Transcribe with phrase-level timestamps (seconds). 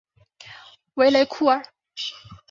[0.95, 1.61] 维雷库尔。